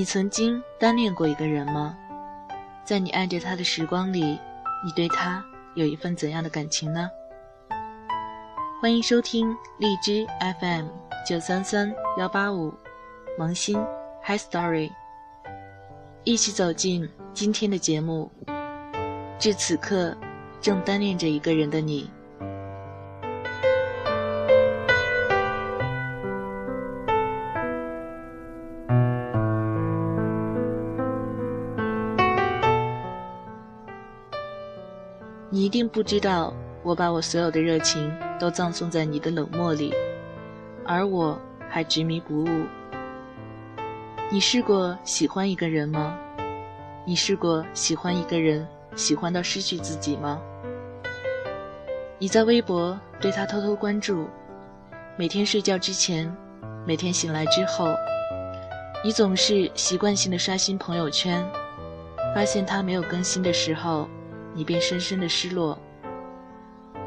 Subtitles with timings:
[0.00, 1.94] 你曾经单恋过一个人吗？
[2.86, 4.38] 在你爱着他的时光里，
[4.82, 5.44] 你对他
[5.74, 7.10] 有一份怎样的感情呢？
[8.80, 10.26] 欢迎收听荔枝
[10.58, 10.86] FM
[11.28, 12.72] 九三三幺八五，
[13.38, 13.78] 萌新
[14.24, 14.90] Hi Story，
[16.24, 18.32] 一起走进今天的节目。
[19.38, 20.16] 至此刻，
[20.62, 22.10] 正单恋着一个人的你。
[35.92, 36.54] 不知道，
[36.84, 39.92] 我把我所有的热情都葬送在你的冷漠里，
[40.86, 41.36] 而我
[41.68, 42.48] 还执迷不悟。
[44.30, 46.16] 你试过喜欢一个人吗？
[47.04, 50.40] 你试过喜欢一个人，喜欢到失去自己吗？
[52.20, 54.28] 你在微博对他偷偷关注，
[55.16, 56.32] 每天睡觉之前，
[56.86, 57.88] 每天醒来之后，
[59.02, 61.44] 你总是习惯性的刷新朋友圈，
[62.32, 64.08] 发现他没有更新的时候。
[64.54, 65.78] 你便深深的失落。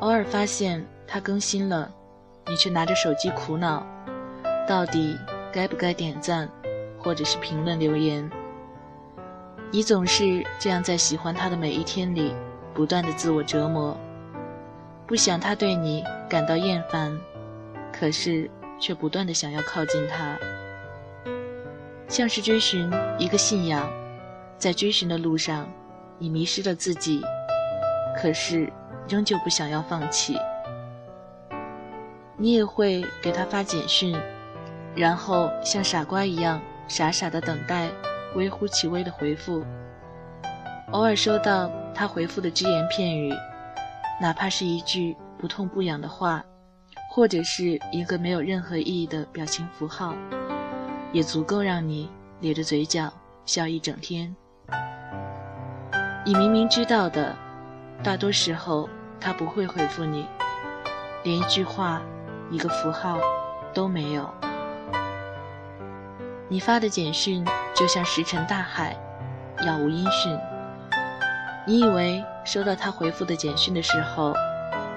[0.00, 1.90] 偶尔发现他更新了，
[2.46, 3.86] 你却拿着手机苦恼，
[4.68, 5.18] 到底
[5.52, 6.48] 该不该点赞，
[6.98, 8.30] 或者是评论留言？
[9.70, 12.34] 你总是这样在喜欢他的每一天里，
[12.72, 13.96] 不断的自我折磨，
[15.06, 17.18] 不想他对你感到厌烦，
[17.92, 20.38] 可是却不断的想要靠近他，
[22.06, 23.90] 像是追寻一个信仰，
[24.58, 25.66] 在追寻的路上。
[26.18, 27.20] 你迷失了自己，
[28.16, 28.72] 可是
[29.08, 30.36] 仍旧不想要放弃。
[32.36, 34.16] 你也会给他发简讯，
[34.94, 37.88] 然后像傻瓜一样傻傻的等待
[38.34, 39.64] 微乎其微的回复。
[40.92, 43.32] 偶尔收到他回复的只言片语，
[44.20, 46.44] 哪怕是一句不痛不痒的话，
[47.10, 50.14] 或者是一个没有任何意义的表情符号，
[51.12, 52.08] 也足够让你
[52.40, 53.12] 咧着嘴角
[53.44, 54.34] 笑一整天。
[56.26, 57.36] 你明明知道的，
[58.02, 58.88] 大多时候
[59.20, 60.26] 他不会回复你，
[61.22, 62.02] 连一句话、
[62.50, 63.20] 一个符号
[63.72, 64.28] 都没有。
[66.48, 68.96] 你发的简讯就像石沉大海，
[69.58, 70.36] 杳无音讯。
[71.64, 74.34] 你以为收到他回复的简讯的时候，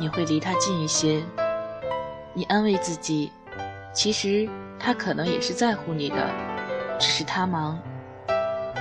[0.00, 1.22] 你会离他近一些。
[2.34, 3.30] 你安慰自己，
[3.92, 6.16] 其实他可能也是在乎你的，
[6.98, 7.78] 只是他忙。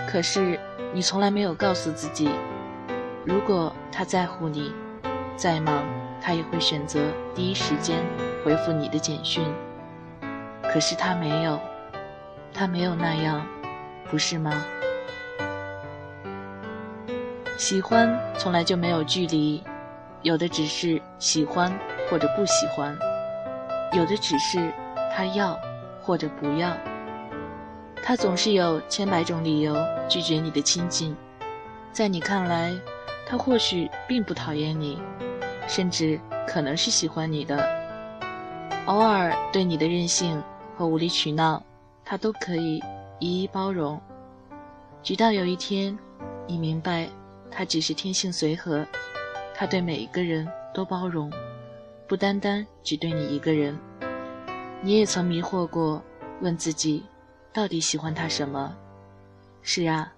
[0.07, 0.59] 可是。
[0.93, 2.29] 你从来没有告诉自己，
[3.25, 4.73] 如果他在乎你，
[5.37, 5.83] 再忙
[6.21, 6.99] 他也会选择
[7.33, 7.97] 第一时间
[8.43, 9.41] 回复你的简讯。
[10.63, 11.57] 可是他没有，
[12.53, 13.45] 他没有那样，
[14.09, 14.51] 不是吗？
[17.57, 19.63] 喜欢从来就没有距离，
[20.23, 21.71] 有的只是喜欢
[22.09, 22.97] 或者不喜欢，
[23.93, 24.71] 有的只是
[25.15, 25.57] 他要
[26.01, 26.69] 或者不要。
[28.03, 29.75] 他总是有千百种理由
[30.09, 31.15] 拒绝你的亲近，
[31.93, 32.73] 在你看来，
[33.27, 34.99] 他或许并不讨厌你，
[35.67, 37.63] 甚至可能是喜欢你的。
[38.87, 40.41] 偶尔对你的任性
[40.75, 41.61] 和无理取闹，
[42.03, 42.81] 他都可以
[43.19, 44.01] 一一包容。
[45.03, 45.97] 直到有一天，
[46.47, 47.07] 你明白，
[47.51, 48.83] 他只是天性随和，
[49.53, 51.31] 他对每一个人都包容，
[52.07, 53.77] 不单单只对你一个人。
[54.81, 56.01] 你也曾迷惑过，
[56.41, 57.05] 问自己。
[57.53, 58.77] 到底喜欢他什么？
[59.61, 60.13] 是啊，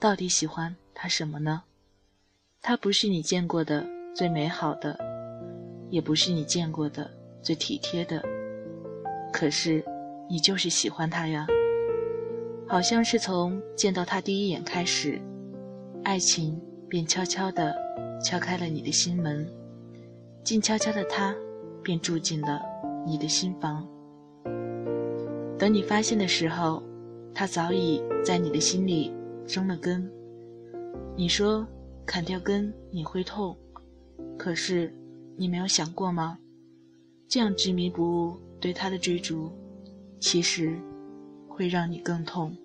[0.00, 1.62] 到底喜欢他什么呢？
[2.62, 4.98] 他不是你见过的最美好的，
[5.90, 7.10] 也不是你见过的
[7.42, 8.24] 最体贴的，
[9.30, 9.84] 可是
[10.30, 11.46] 你就是喜欢他呀。
[12.66, 15.20] 好像是从见到他第一眼开始，
[16.04, 17.74] 爱情便悄悄地
[18.24, 19.46] 敲开了你的心门，
[20.42, 21.36] 静悄悄的他
[21.82, 22.62] 便住进了
[23.06, 23.86] 你的心房。
[25.58, 26.82] 等你发现的时候，
[27.34, 29.12] 它早已在你的心里
[29.46, 30.08] 生了根。
[31.16, 31.66] 你说
[32.06, 33.56] 砍掉根你会痛，
[34.38, 34.94] 可是
[35.36, 36.38] 你没有想过吗？
[37.26, 39.50] 这样执迷不悟对他的追逐，
[40.20, 40.78] 其实
[41.48, 42.56] 会让你更痛。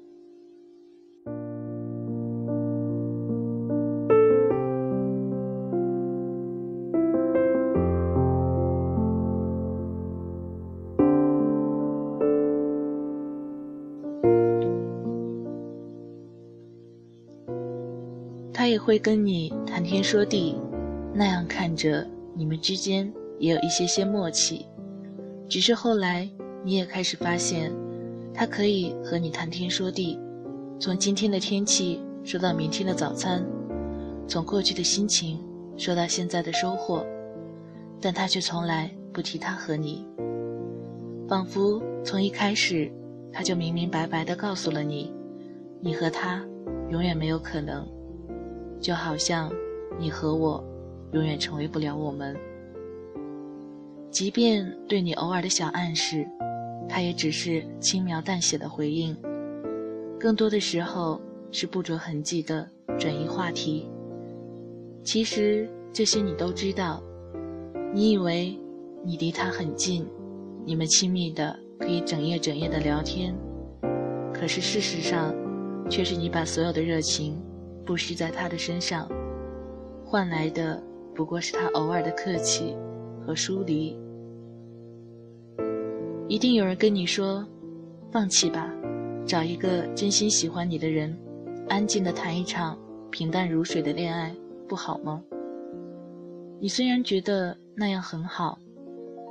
[18.74, 20.58] 也会跟你谈天说地，
[21.14, 22.04] 那样看着
[22.34, 24.66] 你们之间也有一些些默契。
[25.48, 26.28] 只是后来
[26.64, 27.72] 你也开始发现，
[28.34, 30.18] 他可以和你谈天说地，
[30.80, 33.46] 从今天的天气说到明天的早餐，
[34.28, 35.40] 从过去的心情
[35.78, 37.06] 说到现在的收获，
[38.02, 40.04] 但他却从来不提他和你，
[41.28, 42.92] 仿佛从一开始
[43.32, 45.14] 他就明明白白地告诉了你，
[45.80, 46.44] 你和他
[46.90, 47.88] 永远没有可能，
[48.84, 49.50] 就好像
[49.98, 50.62] 你和我
[51.14, 52.38] 永远成为不了我们。
[54.12, 56.28] 即便对你偶尔的小暗示，
[56.90, 59.16] 他也只是轻描淡写的回应，
[60.20, 61.20] 更多的时候
[61.50, 62.68] 是不着痕迹的
[63.00, 63.90] 转移话题。
[65.02, 67.02] 其实这些你都知道，
[67.94, 68.60] 你以为
[69.02, 70.06] 你离他很近，
[70.66, 73.34] 你们亲密的可以整夜整夜的聊天，
[74.34, 75.34] 可是事实上，
[75.90, 77.42] 却是你把所有的热情
[77.86, 79.10] 不施在他的身上，
[80.04, 80.82] 换来的
[81.14, 82.76] 不过是他偶尔的客气
[83.26, 83.98] 和疏离。
[86.28, 87.46] 一定有人跟你说
[88.12, 88.74] ：“放弃吧，
[89.26, 91.16] 找一个真心喜欢你的人，
[91.70, 92.78] 安静的谈一场
[93.12, 94.34] 平淡如水的恋爱，
[94.68, 95.22] 不好吗？”
[96.60, 98.58] 你虽然觉得那样很好，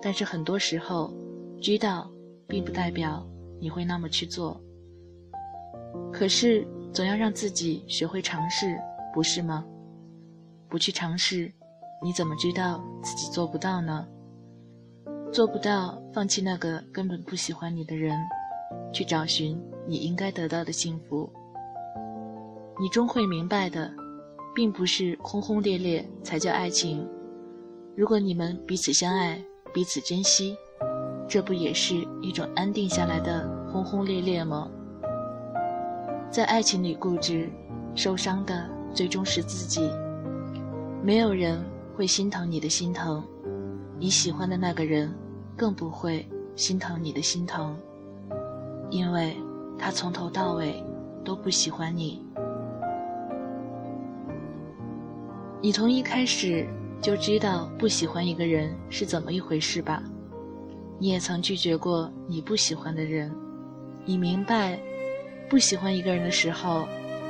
[0.03, 1.13] 但是很多时候，
[1.61, 2.11] 知道
[2.47, 3.27] 并不代表
[3.59, 4.61] 你会那么去做。
[6.13, 8.79] 可是总要让自己学会尝试，
[9.15, 9.65] 不是吗？
[10.69, 11.51] 不去尝试，
[12.03, 14.07] 你怎么知道自己做不到呢？
[15.33, 18.19] 做不到放弃那个根本不喜欢你的人，
[18.93, 21.33] 去找寻你应该得到的幸福。
[22.79, 23.91] 你终会明白的，
[24.55, 27.09] 并不是轰轰烈烈才叫爱情。
[27.97, 29.43] 如果你们彼此相爱，
[29.73, 30.55] 彼此珍惜，
[31.27, 34.71] 这不也是一种安定下来的轰轰烈烈吗？
[36.33, 37.47] 在爱情里固执，
[37.95, 39.91] 受伤的最终是自己。
[41.05, 41.63] 没有人
[41.95, 43.23] 会心疼你的心疼。
[43.99, 45.13] 你喜欢的那个人，
[45.55, 46.27] 更不会
[46.57, 47.77] 心疼你的心疼，
[48.89, 49.37] 因为
[49.79, 50.83] 他从头到尾
[51.23, 52.25] 都不喜欢你。
[55.61, 56.67] 你从一开始
[57.03, 60.03] 就知道不喜欢一个人是怎么一回事吧？
[60.99, 63.31] 你也曾拒绝过你不喜欢的人，
[64.07, 64.81] 你明白
[65.53, 66.89] 不喜欢一个人的时候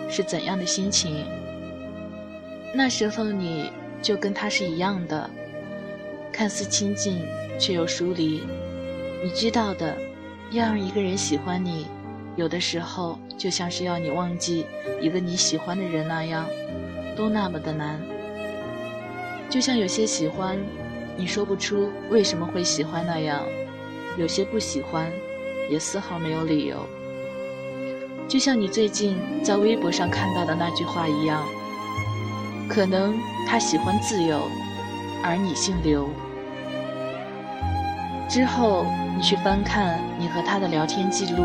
[0.08, 1.26] 是怎样的心情。
[2.72, 3.68] 那时候你
[4.00, 5.28] 就跟他是一样的。
[6.32, 7.26] 看似亲近，
[7.58, 8.44] 却又疏离。
[9.24, 9.96] 你知道的，
[10.52, 11.88] 要让一个人喜欢你，
[12.36, 14.66] 有的时候就像是要你忘记
[15.00, 16.46] 一个你喜欢的人那样，
[17.16, 18.00] 都那么的难。
[19.50, 20.56] 就像有些喜欢，
[21.16, 23.40] 你说不出为什么会喜欢那样；
[24.16, 25.10] 有些不喜欢，
[25.68, 26.86] 也丝毫没有理由。
[28.32, 29.14] 就像你最近
[29.44, 31.44] 在微博上看到的那句话一样，
[32.66, 33.14] 可能
[33.46, 34.40] 他喜欢自由。
[35.22, 36.08] 而你姓刘。
[38.30, 41.44] 之后，你去翻看你和他的聊天记录，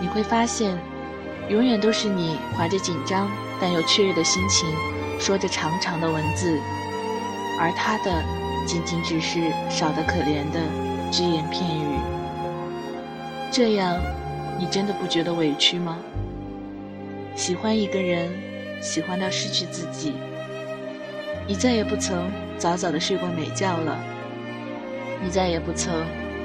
[0.00, 0.78] 你会发现，
[1.48, 3.28] 永远都是你怀着紧张
[3.60, 4.68] 但又雀跃的心情，
[5.18, 6.56] 说着长长的文字，
[7.58, 8.22] 而他的
[8.64, 10.60] 仅仅只是少得可怜的
[11.10, 11.98] 只言片语。
[13.50, 13.98] 这样，
[14.58, 15.98] 你真的不觉得委屈吗？
[17.34, 18.30] 喜欢一个人，
[18.80, 20.14] 喜欢到失去自己。
[21.46, 23.98] 你再也不曾早早的睡过美觉了，
[25.22, 25.92] 你再也不曾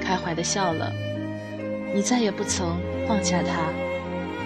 [0.00, 0.92] 开怀的笑了，
[1.94, 2.76] 你再也不曾
[3.06, 3.70] 放下他，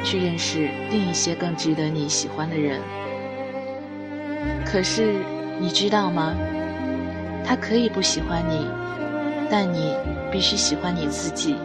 [0.05, 2.81] 去认识另一些更值得你喜欢的人。
[4.65, 5.15] 可是
[5.59, 6.35] 你知道吗？
[7.45, 8.67] 他可以不喜欢你，
[9.51, 9.95] 但你
[10.31, 11.57] 必须喜欢你自己，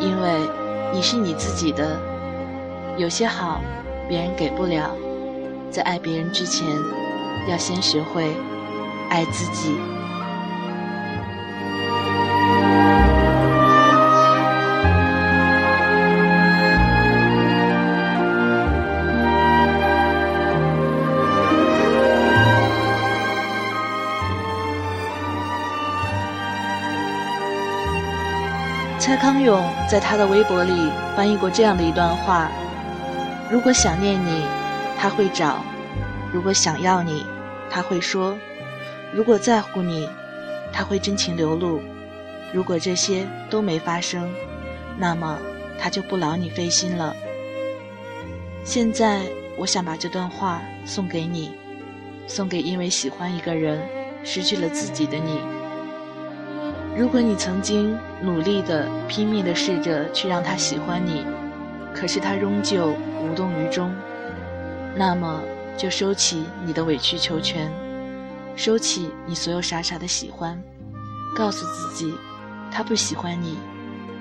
[0.00, 0.28] 因为
[0.92, 1.98] 你是你自己的。
[2.98, 3.60] 有些好，
[4.08, 4.90] 别人给不了，
[5.70, 6.66] 在爱别人之前。
[7.48, 8.36] 要先学会
[9.10, 9.74] 爱自己。
[29.92, 32.50] 在他的微博里翻译过这样的一段话：
[33.50, 34.42] 如果想念你，
[34.98, 35.56] 他会找；
[36.32, 37.26] 如果想要你。
[37.70, 38.38] 他会说
[39.12, 40.08] ：“如果在乎你，
[40.72, 41.78] 他会真情流露；
[42.54, 44.30] 如果这些都没发生，
[44.96, 45.38] 那么
[45.78, 47.14] 他就不劳你费心了。”
[48.64, 49.20] 现在，
[49.58, 51.52] 我想把这段话送给你，
[52.26, 53.78] 送给因为喜欢一个人
[54.24, 55.38] 失去了自己的你。
[56.96, 61.24] 如果你曾经努力的、拼命的试着去让他喜欢你，
[61.94, 63.94] 可是他仍旧无动于衷，
[64.96, 65.42] 那么。
[65.74, 67.72] 就收起你的委曲求全，
[68.54, 70.62] 收起你所有傻傻的喜欢，
[71.34, 72.12] 告诉自己，
[72.70, 73.56] 他不喜欢你。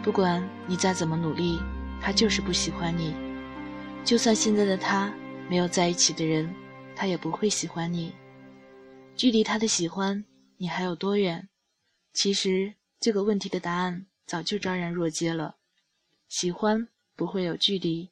[0.02, 1.60] 不管你再怎么努力，
[2.02, 3.14] 他就是不喜欢你。
[4.06, 5.12] 就算现在的他
[5.50, 6.50] 没有在一起的人，
[6.96, 8.14] 他也不会喜欢你。
[9.14, 10.24] 距离他的喜欢，
[10.58, 11.50] 你还有多远？
[12.14, 15.56] 其实这个问题的答案早就昭然若揭了。
[16.28, 18.10] 喜欢不会有距离，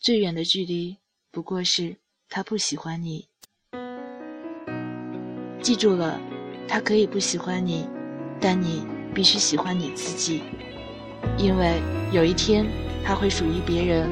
[0.00, 0.96] 最远的距离
[1.30, 1.96] 不过是
[2.28, 3.28] 他不喜欢你。
[5.60, 6.20] 记住了，
[6.68, 7.86] 他可以不喜欢你，
[8.40, 10.42] 但你必须喜欢你自己，
[11.36, 11.80] 因为
[12.12, 12.66] 有一天
[13.04, 14.08] 他会属于别人，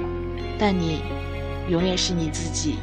[0.59, 1.00] 但你
[1.68, 2.76] 永远是你自己。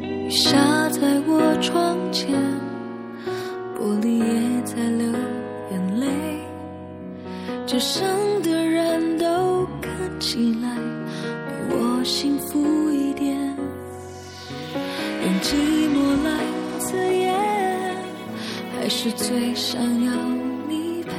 [0.00, 2.34] 雨下在我窗前，
[3.78, 5.06] 玻璃也在流
[5.70, 6.06] 眼泪，
[7.66, 8.08] 街上
[8.42, 10.74] 的人都看起来
[11.46, 13.36] 比我幸福一点。
[15.22, 15.54] 用寂
[15.92, 16.28] 寞来
[16.78, 17.34] 自言，
[18.74, 20.12] 还是最想要
[20.68, 21.10] 你陪。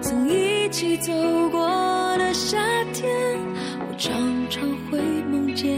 [0.00, 1.12] 曾一起走
[1.50, 1.66] 过
[2.18, 2.56] 的夏
[2.92, 3.10] 天，
[3.80, 4.14] 我常
[4.48, 5.00] 常会
[5.30, 5.68] 梦见。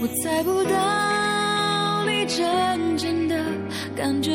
[0.00, 1.17] 我猜不到
[2.08, 3.36] 你真正的
[3.94, 4.32] 感觉，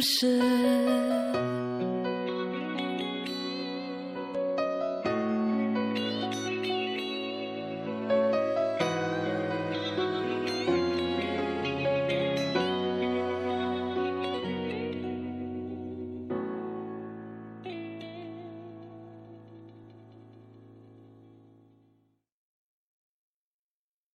[0.00, 1.29] 是。